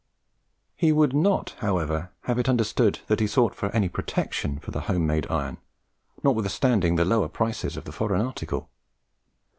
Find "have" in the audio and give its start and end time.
2.21-2.39